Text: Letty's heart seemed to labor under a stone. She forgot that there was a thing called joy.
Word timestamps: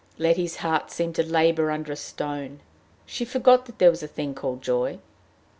Letty's 0.17 0.55
heart 0.55 0.89
seemed 0.89 1.13
to 1.17 1.23
labor 1.23 1.69
under 1.69 1.91
a 1.91 1.95
stone. 1.95 2.61
She 3.05 3.23
forgot 3.23 3.67
that 3.67 3.77
there 3.77 3.91
was 3.91 4.01
a 4.01 4.07
thing 4.07 4.33
called 4.33 4.63
joy. 4.63 4.97